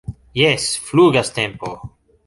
Jes, 0.39 0.65
flugas 0.89 1.29
tempo 1.39 1.69